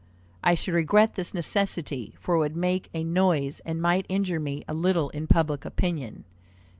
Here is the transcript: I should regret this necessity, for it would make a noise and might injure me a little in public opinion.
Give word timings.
I 0.43 0.55
should 0.55 0.73
regret 0.73 1.13
this 1.13 1.31
necessity, 1.31 2.15
for 2.19 2.33
it 2.33 2.37
would 2.39 2.55
make 2.55 2.89
a 2.91 3.03
noise 3.03 3.59
and 3.65 3.79
might 3.79 4.07
injure 4.09 4.39
me 4.39 4.63
a 4.67 4.73
little 4.73 5.09
in 5.11 5.27
public 5.27 5.63
opinion. 5.63 6.23